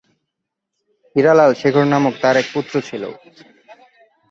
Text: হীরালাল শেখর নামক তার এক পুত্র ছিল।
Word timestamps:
হীরালাল 1.15 1.51
শেখর 1.61 1.85
নামক 1.87 2.13
তার 2.21 2.35
এক 2.37 2.47
পুত্র 2.53 2.73
ছিল। 2.87 3.03